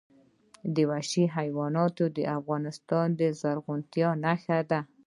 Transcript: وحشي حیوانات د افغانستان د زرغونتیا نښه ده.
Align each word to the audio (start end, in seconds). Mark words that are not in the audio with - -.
وحشي 0.89 1.23
حیوانات 1.37 1.97
د 2.15 2.17
افغانستان 2.37 3.07
د 3.19 3.21
زرغونتیا 3.41 4.09
نښه 4.23 4.59
ده. 4.69 4.79